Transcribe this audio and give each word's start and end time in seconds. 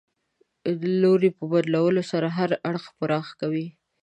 د 0.79 0.81
لوري 1.01 1.29
په 1.37 1.43
بدلولو 1.51 2.01
سره 2.11 2.27
هر 2.37 2.49
څه 2.83 2.89
پراخ 2.99 3.25
کوي. 3.41 3.67